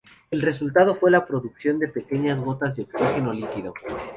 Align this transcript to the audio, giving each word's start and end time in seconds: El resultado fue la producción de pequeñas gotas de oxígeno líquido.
El 0.31 0.41
resultado 0.41 0.95
fue 0.95 1.11
la 1.11 1.27
producción 1.27 1.77
de 1.77 1.87
pequeñas 1.87 2.41
gotas 2.41 2.75
de 2.75 2.87
oxígeno 2.91 3.33
líquido. 3.33 3.71